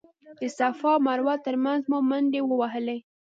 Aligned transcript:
د 0.39 0.43
صفا 0.57 0.91
او 0.97 1.03
مروه 1.07 1.35
تر 1.45 1.55
مینځ 1.63 1.83
مو 1.91 1.99
منډې 2.09 2.41
ووهلې. 2.43 2.97